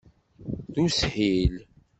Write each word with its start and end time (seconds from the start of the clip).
D 0.73 0.75
ushil. 0.83 1.53